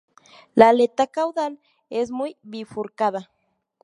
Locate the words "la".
0.55-0.69